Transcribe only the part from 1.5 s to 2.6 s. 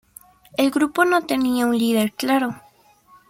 un líder claro.